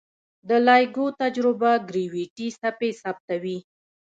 د 0.49 0.51
لایګو 0.67 1.05
تجربه 1.21 1.71
ګرویتي 1.89 2.47
څپې 2.59 2.89
ثبتوي. 3.01 3.57